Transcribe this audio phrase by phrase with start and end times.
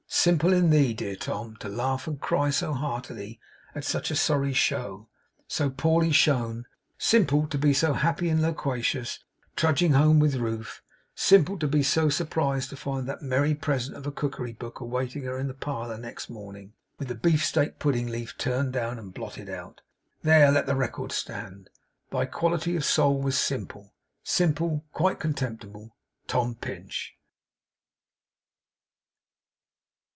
[0.13, 3.39] Simple in thee, dear Tom, to laugh and cry so heartily
[3.73, 5.07] at such a sorry show,
[5.47, 9.23] so poorly shown; simple to be so happy and loquacious
[9.55, 10.81] trudging home with Ruth;
[11.15, 15.23] simple to be so surprised to find that merry present of a cookery book awaiting
[15.23, 19.13] her in the parlour next morning, with the beef steak pudding leaf turned down and
[19.13, 19.81] blotted out.
[20.23, 20.51] There!
[20.51, 21.69] Let the record stand!
[22.11, 23.93] Thy quality of soul was simple,
[24.23, 25.95] simple, quite contemptible,
[26.27, 27.15] Tom Pinch!